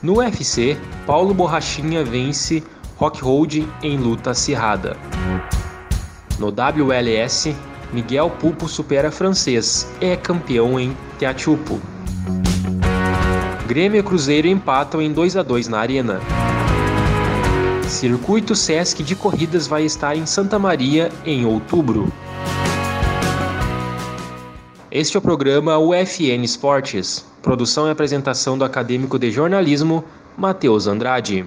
No 0.00 0.18
UFC, 0.18 0.76
Paulo 1.04 1.34
Borrachinha 1.34 2.04
vence 2.04 2.62
Rockhold 2.96 3.68
em 3.82 3.96
luta 3.96 4.30
acirrada. 4.30 4.96
No 6.38 6.52
WLS, 6.52 7.52
Miguel 7.92 8.30
Pupo 8.30 8.68
supera 8.68 9.10
francês 9.10 9.88
e 10.00 10.06
é 10.06 10.16
campeão 10.16 10.78
em 10.78 10.96
Teachupo. 11.18 11.80
Grêmio 13.66 13.98
e 13.98 14.02
Cruzeiro 14.02 14.46
empatam 14.46 15.02
em 15.02 15.12
2 15.12 15.36
a 15.36 15.42
2 15.42 15.66
na 15.66 15.80
Arena. 15.80 16.20
Circuito 17.88 18.54
Sesc 18.54 19.02
de 19.02 19.16
Corridas 19.16 19.66
vai 19.66 19.84
estar 19.84 20.14
em 20.14 20.26
Santa 20.26 20.60
Maria 20.60 21.10
em 21.26 21.44
outubro. 21.44 22.12
Este 24.90 25.18
é 25.18 25.18
o 25.18 25.22
programa 25.22 25.76
UFN 25.76 26.42
Esportes, 26.42 27.22
produção 27.42 27.86
e 27.86 27.90
apresentação 27.90 28.56
do 28.56 28.64
acadêmico 28.64 29.18
de 29.18 29.30
jornalismo 29.30 30.02
Matheus 30.34 30.86
Andrade. 30.86 31.44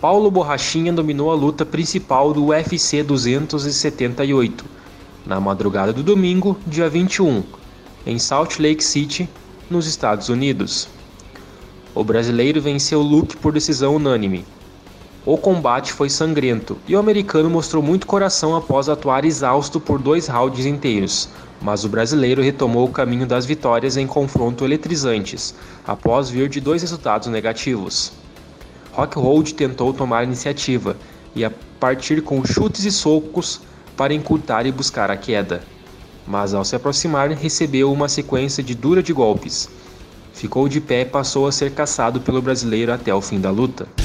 Paulo 0.00 0.30
Borrachinha 0.30 0.94
dominou 0.94 1.30
a 1.30 1.34
luta 1.34 1.66
principal 1.66 2.32
do 2.32 2.46
UFC 2.46 3.02
278, 3.02 4.64
na 5.26 5.38
madrugada 5.38 5.92
do 5.92 6.02
domingo, 6.02 6.58
dia 6.66 6.88
21, 6.88 7.42
em 8.06 8.18
Salt 8.18 8.58
Lake 8.58 8.82
City, 8.82 9.28
nos 9.68 9.86
Estados 9.86 10.30
Unidos. 10.30 10.88
O 11.94 12.02
brasileiro 12.02 12.62
venceu 12.62 13.02
Luke 13.02 13.36
por 13.36 13.52
decisão 13.52 13.96
unânime, 13.96 14.46
o 15.26 15.38
combate 15.38 15.90
foi 15.90 16.10
sangrento 16.10 16.76
e 16.86 16.94
o 16.94 16.98
americano 16.98 17.48
mostrou 17.48 17.82
muito 17.82 18.06
coração 18.06 18.54
após 18.54 18.90
atuar 18.90 19.24
exausto 19.24 19.80
por 19.80 19.98
dois 19.98 20.26
rounds 20.26 20.66
inteiros, 20.66 21.30
mas 21.62 21.82
o 21.82 21.88
brasileiro 21.88 22.42
retomou 22.42 22.86
o 22.86 22.92
caminho 22.92 23.26
das 23.26 23.46
vitórias 23.46 23.96
em 23.96 24.06
confronto 24.06 24.66
eletrizantes, 24.66 25.54
após 25.86 26.28
vir 26.28 26.50
de 26.50 26.60
dois 26.60 26.82
resultados 26.82 27.28
negativos. 27.28 28.12
Rockhold 28.92 29.54
tentou 29.54 29.94
tomar 29.94 30.24
iniciativa 30.24 30.94
e 31.34 31.42
a 31.42 31.50
partir 31.80 32.20
com 32.20 32.44
chutes 32.44 32.84
e 32.84 32.92
socos 32.92 33.62
para 33.96 34.12
encurtar 34.12 34.66
e 34.66 34.72
buscar 34.72 35.10
a 35.10 35.16
queda, 35.16 35.62
mas 36.26 36.52
ao 36.52 36.66
se 36.66 36.76
aproximar 36.76 37.30
recebeu 37.30 37.90
uma 37.90 38.10
sequência 38.10 38.62
de 38.62 38.74
dura 38.74 39.02
de 39.02 39.14
golpes. 39.14 39.70
Ficou 40.34 40.68
de 40.68 40.82
pé 40.82 41.00
e 41.00 41.06
passou 41.06 41.46
a 41.46 41.52
ser 41.52 41.70
caçado 41.72 42.20
pelo 42.20 42.42
brasileiro 42.42 42.92
até 42.92 43.14
o 43.14 43.22
fim 43.22 43.40
da 43.40 43.50
luta. 43.50 44.03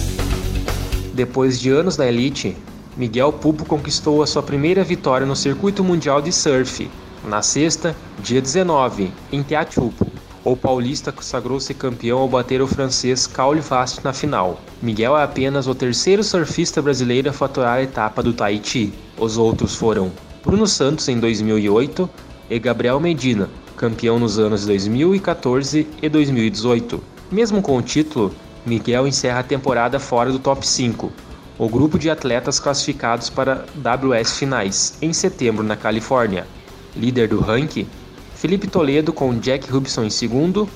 Depois 1.20 1.59
de 1.59 1.70
anos 1.70 1.98
na 1.98 2.08
elite, 2.08 2.56
Miguel 2.95 3.34
Pupo 3.34 3.66
conquistou 3.66 4.23
a 4.23 4.25
sua 4.25 4.42
primeira 4.42 4.86
vitória 4.86 5.28
no 5.28 5.36
circuito 5.36 5.84
mundial 5.84 6.22
de 6.22 6.31
surf, 6.31 6.89
na 7.25 7.42
sexta, 7.42 7.94
dia 8.23 8.42
19, 8.42 9.12
em 9.30 9.44
Teatiupo. 9.44 10.08
O 10.45 10.56
paulista 10.56 11.14
sagrou-se 11.20 11.73
campeão 11.73 12.20
ao 12.20 12.30
bater 12.30 12.62
o 12.62 12.67
francês 12.67 13.28
Caule 13.28 13.59
Vast 13.59 14.02
na 14.02 14.13
final. 14.13 14.62
Miguel 14.81 15.18
é 15.18 15.22
apenas 15.22 15.68
o 15.68 15.75
terceiro 15.75 16.24
surfista 16.24 16.81
brasileiro 16.81 17.29
a 17.29 17.34
faturar 17.34 17.79
a 17.79 17.84
etapa 17.84 18.24
do 18.24 18.31
Tahiti. 18.31 18.94
Os 19.18 19.38
outros 19.38 19.75
foram 19.75 20.13
Bruno 20.41 20.66
Santos 20.66 21.09
em 21.09 21.19
2008 21.19 22.09
e 22.50 22.58
Gabriel 22.59 22.97
Medina, 22.97 23.50
campeão 23.75 24.18
nos 24.18 24.40
anos 24.40 24.66
2014 24.66 25.85
e 26.02 26.08
2018. 26.08 27.03
Mesmo 27.29 27.62
com 27.62 27.75
o 27.75 27.81
título, 27.81 28.34
Miguel 28.66 29.08
encerra 29.08 29.40
a 29.40 29.44
temporada 29.44 30.00
fora 30.00 30.31
do 30.31 30.40
top 30.40 30.68
5, 30.68 31.12
o 31.58 31.70
grupo 31.70 31.97
de 31.97 32.09
atletas 32.09 32.59
classificados 32.59 33.30
para 33.30 33.66
WS 33.75 34.38
finais, 34.38 34.97
em 35.02 35.14
setembro 35.14 35.64
na 35.64 35.75
Califórnia. 35.75 36.47
Líder 36.96 37.28
do 37.28 37.40
ranking, 37.40 37.88
Felipe 38.36 38.68
Toledo 38.68 39.12
com 39.12 39.38
Jack 39.38 39.74
Hubson 39.74 40.03
em 40.03 40.09
segundo, 40.09 40.68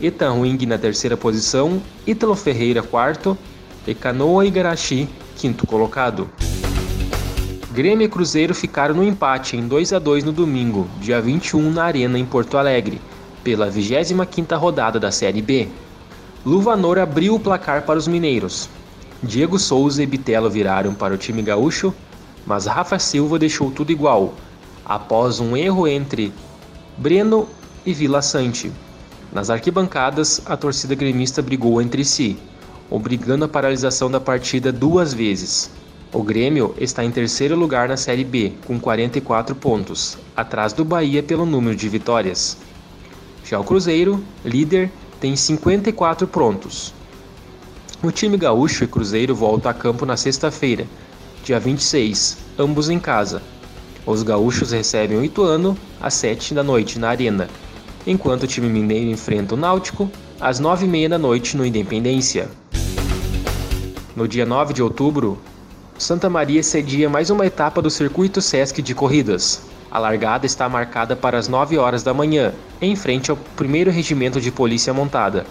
Ethan 0.00 0.34
Wing 0.34 0.66
na 0.66 0.78
terceira 0.78 1.16
posição, 1.16 1.80
Ítalo 2.06 2.34
Ferreira 2.34 2.82
quarto 2.82 3.36
e 3.86 3.94
Canoa 3.94 4.44
Igarashi 4.44 5.08
quinto 5.36 5.66
colocado. 5.66 6.30
Grêmio 7.72 8.04
e 8.04 8.08
Cruzeiro 8.08 8.54
ficaram 8.54 8.94
no 8.94 9.02
empate 9.02 9.56
em 9.56 9.66
2 9.66 9.94
a 9.94 9.98
2 9.98 10.24
no 10.24 10.32
domingo, 10.32 10.86
dia 11.00 11.20
21 11.20 11.70
na 11.70 11.84
Arena 11.84 12.18
em 12.18 12.24
Porto 12.24 12.58
Alegre, 12.58 13.00
pela 13.42 13.70
25ª 13.70 14.58
rodada 14.58 15.00
da 15.00 15.10
Série 15.10 15.40
B. 15.40 15.68
Luvanor 16.44 16.98
abriu 16.98 17.36
o 17.36 17.40
placar 17.40 17.82
para 17.82 17.98
os 17.98 18.08
mineiros. 18.08 18.68
Diego 19.22 19.60
Souza 19.60 20.02
e 20.02 20.06
Bitelo 20.06 20.50
viraram 20.50 20.92
para 20.92 21.14
o 21.14 21.16
time 21.16 21.40
gaúcho, 21.40 21.94
mas 22.44 22.66
Rafa 22.66 22.98
Silva 22.98 23.38
deixou 23.38 23.70
tudo 23.70 23.92
igual, 23.92 24.34
após 24.84 25.38
um 25.38 25.56
erro 25.56 25.86
entre 25.86 26.32
Breno 26.98 27.48
e 27.86 27.94
Vila 27.94 28.20
Sante. 28.20 28.72
Nas 29.32 29.50
arquibancadas, 29.50 30.42
a 30.44 30.56
torcida 30.56 30.96
gremista 30.96 31.40
brigou 31.40 31.80
entre 31.80 32.04
si, 32.04 32.36
obrigando 32.90 33.44
a 33.44 33.48
paralisação 33.48 34.10
da 34.10 34.18
partida 34.18 34.72
duas 34.72 35.14
vezes. 35.14 35.70
O 36.12 36.24
Grêmio 36.24 36.74
está 36.76 37.04
em 37.04 37.10
terceiro 37.12 37.54
lugar 37.54 37.88
na 37.88 37.96
Série 37.96 38.24
B, 38.24 38.52
com 38.66 38.80
44 38.80 39.54
pontos, 39.54 40.18
atrás 40.36 40.72
do 40.72 40.84
Bahia 40.84 41.22
pelo 41.22 41.46
número 41.46 41.76
de 41.76 41.88
vitórias. 41.88 42.58
Já 43.44 43.60
o 43.60 43.64
Cruzeiro, 43.64 44.22
líder, 44.44 44.90
tem 45.22 45.36
54 45.36 46.26
prontos. 46.26 46.92
O 48.02 48.10
time 48.10 48.36
gaúcho 48.36 48.82
e 48.82 48.88
Cruzeiro 48.88 49.36
voltam 49.36 49.70
a 49.70 49.74
campo 49.74 50.04
na 50.04 50.16
sexta-feira, 50.16 50.84
dia 51.44 51.60
26, 51.60 52.38
ambos 52.58 52.90
em 52.90 52.98
casa. 52.98 53.40
Os 54.04 54.24
gaúchos 54.24 54.72
recebem 54.72 55.16
o 55.16 55.24
Ituano 55.24 55.78
às 56.00 56.14
7 56.14 56.54
da 56.54 56.64
noite 56.64 56.98
na 56.98 57.10
Arena, 57.10 57.46
enquanto 58.04 58.42
o 58.42 58.46
time 58.48 58.68
mineiro 58.68 59.10
enfrenta 59.10 59.54
o 59.54 59.56
Náutico 59.56 60.10
às 60.40 60.60
9h30 60.60 61.10
da 61.10 61.18
noite 61.18 61.56
no 61.56 61.64
Independência. 61.64 62.50
No 64.16 64.26
dia 64.26 64.44
9 64.44 64.74
de 64.74 64.82
outubro, 64.82 65.38
Santa 65.96 66.28
Maria 66.28 66.64
cedia 66.64 67.08
mais 67.08 67.30
uma 67.30 67.46
etapa 67.46 67.80
do 67.80 67.90
Circuito 67.90 68.42
Sesc 68.42 68.82
de 68.82 68.92
Corridas, 68.92 69.62
a 69.92 69.98
largada 69.98 70.46
está 70.46 70.66
marcada 70.70 71.14
para 71.14 71.36
as 71.36 71.48
9 71.48 71.76
horas 71.76 72.02
da 72.02 72.14
manhã, 72.14 72.54
em 72.80 72.96
frente 72.96 73.30
ao 73.30 73.36
primeiro 73.36 73.90
regimento 73.90 74.40
de 74.40 74.50
polícia 74.50 74.94
montada. 74.94 75.44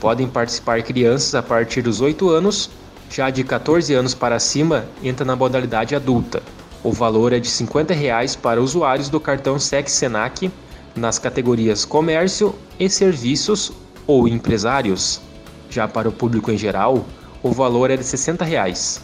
Podem 0.00 0.26
participar 0.26 0.82
crianças 0.82 1.34
a 1.34 1.42
partir 1.42 1.82
dos 1.82 2.00
8 2.00 2.30
anos, 2.30 2.70
já 3.10 3.28
de 3.28 3.44
14 3.44 3.92
anos 3.92 4.14
para 4.14 4.40
cima 4.40 4.86
entra 5.04 5.26
na 5.26 5.36
modalidade 5.36 5.94
adulta. 5.94 6.42
O 6.82 6.90
valor 6.90 7.34
é 7.34 7.38
de 7.38 7.48
50 7.48 7.92
reais 7.92 8.34
para 8.34 8.62
usuários 8.62 9.10
do 9.10 9.20
cartão 9.20 9.58
SEC 9.58 9.86
Senac 9.90 10.50
nas 10.96 11.18
categorias 11.18 11.84
comércio 11.84 12.54
e 12.80 12.88
serviços 12.88 13.72
ou 14.06 14.26
empresários. 14.26 15.20
Já 15.68 15.86
para 15.86 16.08
o 16.08 16.12
público 16.12 16.50
em 16.50 16.56
geral, 16.56 17.04
o 17.42 17.50
valor 17.52 17.90
é 17.90 17.98
de 17.98 18.04
60 18.04 18.42
reais. 18.42 19.02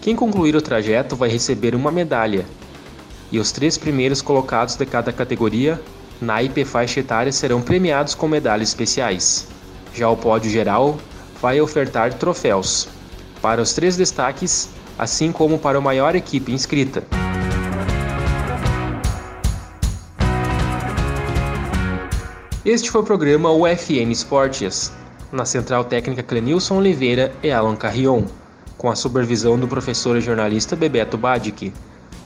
Quem 0.00 0.16
concluir 0.16 0.56
o 0.56 0.62
trajeto 0.62 1.14
vai 1.14 1.28
receber 1.28 1.74
uma 1.74 1.92
medalha 1.92 2.46
e 3.32 3.38
os 3.38 3.50
três 3.50 3.78
primeiros 3.78 4.20
colocados 4.20 4.76
de 4.76 4.84
cada 4.84 5.10
categoria, 5.10 5.80
naipe 6.20 6.60
e 6.60 6.64
faixa 6.64 7.00
etária 7.00 7.32
serão 7.32 7.62
premiados 7.62 8.14
com 8.14 8.28
medalhas 8.28 8.68
especiais. 8.68 9.48
Já 9.94 10.08
o 10.08 10.16
pódio 10.16 10.50
geral 10.50 10.98
vai 11.40 11.60
ofertar 11.60 12.12
troféus 12.14 12.88
para 13.40 13.60
os 13.60 13.72
três 13.72 13.96
destaques, 13.96 14.68
assim 14.98 15.32
como 15.32 15.58
para 15.58 15.78
a 15.78 15.80
maior 15.80 16.14
equipe 16.14 16.52
inscrita. 16.52 17.02
Este 22.64 22.90
foi 22.92 23.00
o 23.00 23.04
programa 23.04 23.50
UFN 23.50 24.12
Esportes, 24.12 24.92
na 25.32 25.44
central 25.44 25.84
técnica 25.84 26.22
Clenilson 26.22 26.76
Oliveira 26.76 27.32
e 27.42 27.50
Alan 27.50 27.74
Carrion, 27.74 28.24
com 28.78 28.88
a 28.88 28.94
supervisão 28.94 29.58
do 29.58 29.66
professor 29.66 30.16
e 30.16 30.20
jornalista 30.20 30.76
Bebeto 30.76 31.18
Badic. 31.18 31.72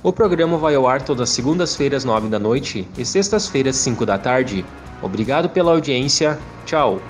O 0.06 0.12
programa 0.12 0.56
vai 0.56 0.76
ao 0.76 0.86
ar 0.86 1.02
todas 1.02 1.30
segundas-feiras, 1.30 2.04
9 2.04 2.28
da 2.28 2.38
noite 2.38 2.86
e 2.96 3.04
sextas-feiras, 3.04 3.74
5 3.74 4.06
da 4.06 4.16
tarde. 4.16 4.64
Obrigado 5.02 5.48
pela 5.48 5.72
audiência. 5.72 6.38
Tchau. 6.64 7.00